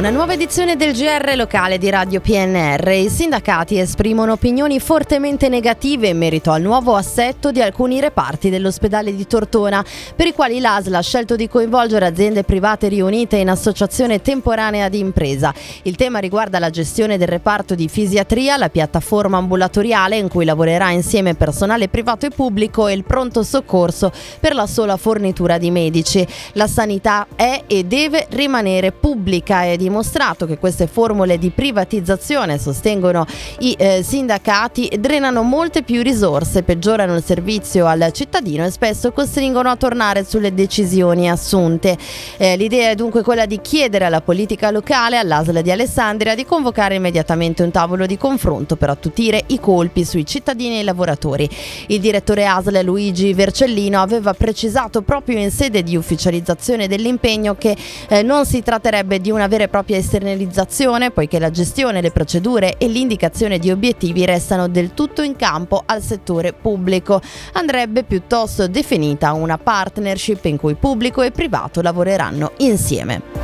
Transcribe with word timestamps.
Una 0.00 0.08
nuova 0.08 0.32
edizione 0.32 0.76
del 0.76 0.94
GR 0.94 1.34
locale 1.36 1.76
di 1.76 1.90
Radio 1.90 2.22
PNR. 2.22 2.88
I 2.88 3.10
sindacati 3.10 3.78
esprimono 3.78 4.32
opinioni 4.32 4.80
fortemente 4.80 5.50
negative 5.50 6.08
in 6.08 6.16
merito 6.16 6.52
al 6.52 6.62
nuovo 6.62 6.96
assetto 6.96 7.52
di 7.52 7.60
alcuni 7.60 8.00
reparti 8.00 8.48
dell'ospedale 8.48 9.14
di 9.14 9.26
Tortona, 9.26 9.84
per 10.16 10.26
i 10.26 10.32
quali 10.32 10.58
l'ASL 10.58 10.94
ha 10.94 11.02
scelto 11.02 11.36
di 11.36 11.48
coinvolgere 11.48 12.06
aziende 12.06 12.44
private 12.44 12.88
riunite 12.88 13.36
in 13.36 13.50
associazione 13.50 14.22
temporanea 14.22 14.88
di 14.88 15.00
impresa. 15.00 15.52
Il 15.82 15.96
tema 15.96 16.18
riguarda 16.18 16.58
la 16.58 16.70
gestione 16.70 17.18
del 17.18 17.28
reparto 17.28 17.74
di 17.74 17.86
fisiatria, 17.86 18.56
la 18.56 18.70
piattaforma 18.70 19.36
ambulatoriale 19.36 20.16
in 20.16 20.28
cui 20.28 20.46
lavorerà 20.46 20.88
insieme 20.92 21.34
personale 21.34 21.88
privato 21.88 22.24
e 22.24 22.30
pubblico 22.30 22.88
e 22.88 22.94
il 22.94 23.04
pronto 23.04 23.42
soccorso 23.42 24.10
per 24.40 24.54
la 24.54 24.66
sola 24.66 24.96
fornitura 24.96 25.58
di 25.58 25.70
medici. 25.70 26.26
La 26.54 26.66
sanità 26.66 27.26
è 27.36 27.64
e 27.66 27.84
deve 27.84 28.28
rimanere 28.30 28.92
pubblica 28.92 29.64
e 29.64 29.76
di 29.76 29.88
dimostrato 29.90 30.46
che 30.46 30.56
queste 30.56 30.86
formule 30.86 31.36
di 31.36 31.50
privatizzazione, 31.50 32.58
sostengono 32.58 33.26
i 33.58 33.74
eh, 33.76 34.02
sindacati, 34.04 34.88
drenano 34.98 35.42
molte 35.42 35.82
più 35.82 36.02
risorse, 36.02 36.62
peggiorano 36.62 37.16
il 37.16 37.24
servizio 37.24 37.86
al 37.86 38.10
cittadino 38.12 38.64
e 38.64 38.70
spesso 38.70 39.10
costringono 39.10 39.68
a 39.68 39.76
tornare 39.76 40.24
sulle 40.24 40.54
decisioni 40.54 41.28
assunte. 41.28 41.98
Eh, 42.36 42.56
l'idea 42.56 42.90
è 42.90 42.94
dunque 42.94 43.22
quella 43.22 43.46
di 43.46 43.60
chiedere 43.60 44.04
alla 44.04 44.20
politica 44.20 44.70
locale, 44.70 45.18
all'ASL 45.18 45.60
di 45.60 45.72
Alessandria, 45.72 46.36
di 46.36 46.46
convocare 46.46 46.94
immediatamente 46.94 47.64
un 47.64 47.72
tavolo 47.72 48.06
di 48.06 48.16
confronto 48.16 48.76
per 48.76 48.90
attutire 48.90 49.42
i 49.48 49.58
colpi 49.58 50.04
sui 50.04 50.24
cittadini 50.24 50.76
e 50.76 50.80
i 50.80 50.84
lavoratori. 50.84 51.48
Il 51.88 51.98
direttore 51.98 52.46
ASL 52.46 52.80
Luigi 52.84 53.34
Vercellino 53.34 54.00
aveva 54.00 54.32
precisato 54.34 55.02
proprio 55.02 55.38
in 55.38 55.50
sede 55.50 55.82
di 55.82 55.96
ufficializzazione 55.96 56.86
dell'impegno 56.86 57.56
che 57.56 57.76
eh, 58.08 58.22
non 58.22 58.46
si 58.46 58.62
tratterebbe 58.62 59.20
di 59.20 59.30
una 59.32 59.48
vera 59.48 59.64
e 59.64 59.68
propria 59.68 59.79
propria 59.80 59.96
esternalizzazione, 59.96 61.10
poiché 61.10 61.38
la 61.38 61.50
gestione, 61.50 62.02
le 62.02 62.10
procedure 62.10 62.76
e 62.76 62.86
l'indicazione 62.86 63.58
di 63.58 63.70
obiettivi 63.70 64.26
restano 64.26 64.68
del 64.68 64.92
tutto 64.92 65.22
in 65.22 65.36
campo 65.36 65.82
al 65.86 66.02
settore 66.02 66.52
pubblico. 66.52 67.22
Andrebbe 67.54 68.04
piuttosto 68.04 68.68
definita 68.68 69.32
una 69.32 69.56
partnership 69.56 70.44
in 70.44 70.58
cui 70.58 70.74
pubblico 70.74 71.22
e 71.22 71.30
privato 71.30 71.80
lavoreranno 71.80 72.52
insieme. 72.58 73.39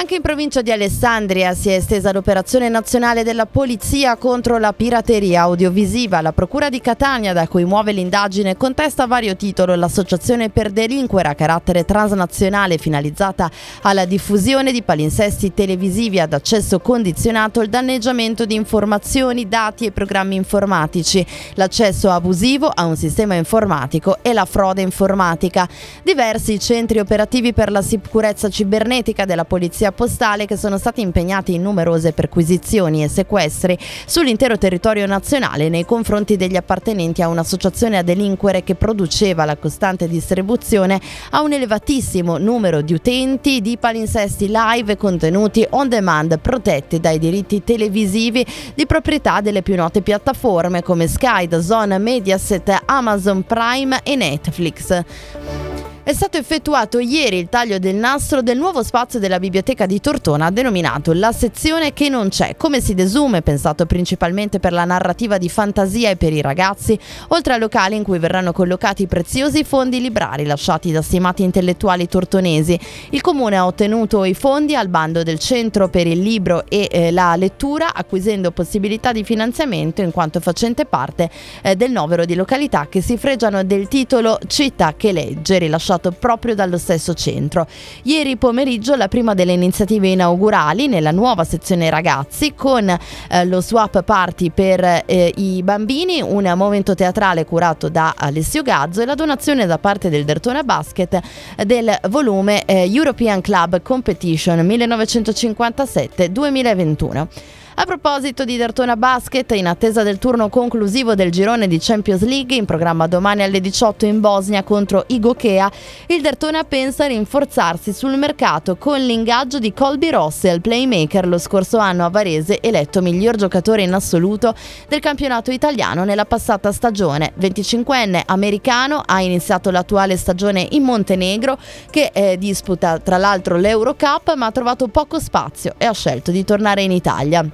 Anche 0.00 0.14
in 0.14 0.22
provincia 0.22 0.62
di 0.62 0.72
Alessandria 0.72 1.52
si 1.52 1.68
è 1.68 1.74
estesa 1.74 2.10
l'operazione 2.10 2.70
nazionale 2.70 3.22
della 3.22 3.44
polizia 3.44 4.16
contro 4.16 4.56
la 4.56 4.72
pirateria 4.72 5.42
audiovisiva. 5.42 6.22
La 6.22 6.32
Procura 6.32 6.70
di 6.70 6.80
Catania, 6.80 7.34
da 7.34 7.46
cui 7.46 7.66
muove 7.66 7.92
l'indagine, 7.92 8.56
contesta 8.56 9.02
a 9.02 9.06
vario 9.06 9.36
titolo 9.36 9.74
l'associazione 9.74 10.48
per 10.48 10.70
delinquere 10.70 11.28
a 11.28 11.34
carattere 11.34 11.84
transnazionale 11.84 12.78
finalizzata 12.78 13.50
alla 13.82 14.06
diffusione 14.06 14.72
di 14.72 14.82
palinsesti 14.82 15.52
televisivi 15.52 16.18
ad 16.18 16.32
accesso 16.32 16.80
condizionato, 16.80 17.60
il 17.60 17.68
danneggiamento 17.68 18.46
di 18.46 18.54
informazioni, 18.54 19.48
dati 19.48 19.84
e 19.84 19.92
programmi 19.92 20.34
informatici, 20.34 21.24
l'accesso 21.56 22.08
abusivo 22.08 22.72
a 22.74 22.86
un 22.86 22.96
sistema 22.96 23.34
informatico 23.34 24.16
e 24.22 24.32
la 24.32 24.46
frode 24.46 24.80
informatica. 24.80 25.68
Diversi 26.02 26.58
centri 26.58 27.00
operativi 27.00 27.52
per 27.52 27.70
la 27.70 27.82
sicurezza 27.82 28.48
cibernetica 28.48 29.26
della 29.26 29.44
polizia 29.44 29.88
polizia 29.90 30.08
postale 30.10 30.46
che 30.46 30.56
sono 30.56 30.78
stati 30.78 31.00
impegnati 31.00 31.54
in 31.54 31.62
numerose 31.62 32.12
perquisizioni 32.12 33.02
e 33.02 33.08
sequestri 33.08 33.78
sull'intero 34.06 34.58
territorio 34.58 35.06
nazionale 35.06 35.68
nei 35.68 35.84
confronti 35.84 36.36
degli 36.36 36.56
appartenenti 36.56 37.22
a 37.22 37.28
un'associazione 37.28 37.98
a 37.98 38.02
delinquere 38.02 38.64
che 38.64 38.74
produceva 38.74 39.44
la 39.44 39.56
costante 39.56 40.08
distribuzione 40.08 41.00
a 41.30 41.42
un 41.42 41.52
elevatissimo 41.52 42.38
numero 42.38 42.80
di 42.80 42.94
utenti 42.94 43.60
di 43.60 43.76
palinsesti 43.76 44.50
live 44.50 44.96
contenuti 44.96 45.66
on 45.70 45.88
demand 45.88 46.38
protetti 46.40 46.98
dai 46.98 47.18
diritti 47.18 47.62
televisivi 47.62 48.44
di 48.74 48.86
proprietà 48.86 49.40
delle 49.40 49.62
più 49.62 49.76
note 49.76 50.00
piattaforme 50.00 50.82
come 50.82 51.06
Sky, 51.06 51.48
Zone, 51.60 51.98
Mediaset, 51.98 52.82
Amazon 52.86 53.44
Prime 53.44 54.00
e 54.02 54.16
Netflix. 54.16 55.69
È 56.02 56.14
stato 56.14 56.38
effettuato 56.38 56.98
ieri 56.98 57.36
il 57.36 57.50
taglio 57.50 57.78
del 57.78 57.94
nastro 57.94 58.40
del 58.40 58.56
nuovo 58.56 58.82
spazio 58.82 59.18
della 59.18 59.38
biblioteca 59.38 59.84
di 59.84 60.00
Tortona 60.00 60.50
denominato 60.50 61.12
La 61.12 61.30
sezione 61.30 61.92
che 61.92 62.08
non 62.08 62.30
c'è, 62.30 62.56
come 62.56 62.80
si 62.80 62.94
desume, 62.94 63.42
pensato 63.42 63.84
principalmente 63.84 64.60
per 64.60 64.72
la 64.72 64.86
narrativa 64.86 65.36
di 65.36 65.50
fantasia 65.50 66.08
e 66.08 66.16
per 66.16 66.32
i 66.32 66.40
ragazzi, 66.40 66.98
oltre 67.28 67.52
a 67.52 67.58
locali 67.58 67.96
in 67.96 68.02
cui 68.02 68.18
verranno 68.18 68.52
collocati 68.52 69.06
preziosi 69.06 69.62
fondi 69.62 70.00
librari 70.00 70.46
lasciati 70.46 70.90
da 70.90 71.02
stimati 71.02 71.42
intellettuali 71.42 72.08
tortonesi. 72.08 72.80
Il 73.10 73.20
comune 73.20 73.56
ha 73.56 73.66
ottenuto 73.66 74.24
i 74.24 74.32
fondi 74.32 74.74
al 74.74 74.88
bando 74.88 75.22
del 75.22 75.38
Centro 75.38 75.90
per 75.90 76.06
il 76.06 76.20
libro 76.20 76.64
e 76.66 76.88
eh, 76.90 77.10
la 77.10 77.36
lettura, 77.36 77.92
acquisendo 77.92 78.52
possibilità 78.52 79.12
di 79.12 79.22
finanziamento 79.22 80.00
in 80.00 80.12
quanto 80.12 80.40
facente 80.40 80.86
parte 80.86 81.28
eh, 81.60 81.76
del 81.76 81.90
novero 81.90 82.24
di 82.24 82.34
località 82.34 82.86
che 82.88 83.02
si 83.02 83.18
fregiano 83.18 83.62
del 83.64 83.86
titolo 83.86 84.38
Città 84.46 84.94
che 84.96 85.12
legge, 85.12 85.58
rilasciato 85.58 85.88
organizzato 85.90 86.12
proprio 86.12 86.54
dallo 86.54 86.78
stesso 86.78 87.12
centro. 87.14 87.66
Ieri 88.02 88.36
pomeriggio 88.36 88.94
la 88.94 89.08
prima 89.08 89.34
delle 89.34 89.52
iniziative 89.52 90.06
inaugurali 90.08 90.86
nella 90.86 91.10
nuova 91.10 91.42
sezione 91.44 91.90
ragazzi 91.90 92.54
con 92.54 92.88
eh, 92.88 93.44
lo 93.44 93.60
swap 93.60 94.02
party 94.02 94.50
per 94.50 95.02
eh, 95.06 95.32
i 95.36 95.62
bambini, 95.62 96.22
un 96.22 96.52
momento 96.56 96.94
teatrale 96.94 97.44
curato 97.44 97.88
da 97.88 98.14
Alessio 98.16 98.62
Gazzo 98.62 99.02
e 99.02 99.06
la 99.06 99.14
donazione 99.14 99.66
da 99.66 99.78
parte 99.78 100.08
del 100.08 100.24
Dertona 100.24 100.62
Basket 100.62 101.20
del 101.64 101.98
volume 102.08 102.64
eh, 102.64 102.88
European 102.92 103.40
Club 103.40 103.82
Competition 103.82 104.66
1957-2021. 104.66 107.26
A 107.72 107.84
proposito 107.84 108.44
di 108.44 108.56
Dertona 108.56 108.96
Basket, 108.96 109.48
in 109.52 109.66
attesa 109.66 110.02
del 110.02 110.18
turno 110.18 110.48
conclusivo 110.48 111.14
del 111.14 111.30
girone 111.30 111.68
di 111.68 111.78
Champions 111.78 112.22
League 112.24 112.54
in 112.54 112.64
programma 112.64 113.06
domani 113.06 113.42
alle 113.42 113.60
18 113.60 114.06
in 114.06 114.20
Bosnia 114.20 114.64
contro 114.64 115.04
Igokea, 115.06 115.70
il 116.06 116.20
Dertona 116.20 116.64
pensa 116.64 117.04
a 117.04 117.06
rinforzarsi 117.06 117.92
sul 117.92 118.16
mercato 118.18 118.76
con 118.76 119.00
l'ingaggio 119.00 119.60
di 119.60 119.72
Colby 119.72 120.10
Rossell, 120.10 120.60
playmaker 120.60 121.28
lo 121.28 121.38
scorso 121.38 121.78
anno 121.78 122.04
a 122.04 122.10
Varese, 122.10 122.60
eletto 122.60 123.00
miglior 123.00 123.36
giocatore 123.36 123.82
in 123.82 123.94
assoluto 123.94 124.52
del 124.88 125.00
campionato 125.00 125.52
italiano 125.52 126.04
nella 126.04 126.26
passata 126.26 126.72
stagione. 126.72 127.32
25enne 127.40 128.22
americano 128.26 129.00
ha 129.04 129.22
iniziato 129.22 129.70
l'attuale 129.70 130.16
stagione 130.16 130.66
in 130.72 130.82
Montenegro 130.82 131.56
che 131.88 132.10
eh, 132.12 132.36
disputa 132.36 132.98
tra 132.98 133.16
l'altro 133.16 133.56
l'Eurocup 133.56 134.34
ma 134.34 134.46
ha 134.46 134.52
trovato 134.52 134.88
poco 134.88 135.20
spazio 135.20 135.74
e 135.78 135.86
ha 135.86 135.94
scelto 135.94 136.32
di 136.32 136.44
tornare 136.44 136.82
in 136.82 136.90
Italia. 136.90 137.48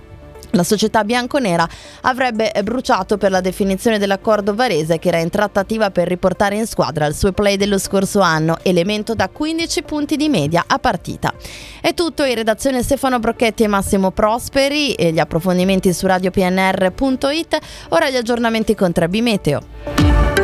La 0.57 0.65
società 0.65 1.05
bianconera 1.05 1.69
avrebbe 2.03 2.51
bruciato 2.65 3.19
per 3.19 3.31
la 3.31 3.43
definizione 3.43 3.99
dell'accordo 3.99 4.55
varese 4.55 4.99
che 4.99 5.09
era 5.09 5.19
in 5.19 5.29
trattativa 5.29 5.91
per 5.91 6.09
riportare 6.09 6.57
in 6.57 6.67
squadra 6.67 7.05
il 7.05 7.15
suo 7.15 7.33
play 7.33 7.57
dello 7.57 7.79
scorso 7.79 8.21
anno, 8.21 8.57
elemento 8.63 9.15
da 9.15 9.29
15 9.29 9.83
punti 9.83 10.17
di 10.17 10.31
media 10.31 10.65
a 10.67 10.79
partita. 10.79 11.35
È 11.83 11.93
tutto 11.93 12.25
in 12.25 12.35
redazione 12.35 12.83
Stefano 12.83 13.19
Brocchetti 13.19 13.65
e 13.65 13.69
Massimo 13.69 14.13
Prosperi 14.13 14.95
e 14.95 15.13
gli 15.13 15.19
approfondimenti 15.19 15.93
su 15.93 16.07
radiopnr.it, 16.07 17.59
ora 17.91 18.09
gli 18.09 18.17
aggiornamenti 18.17 18.75
con 18.75 18.93
Trebi 18.93 19.21
Meteo. 19.21 20.36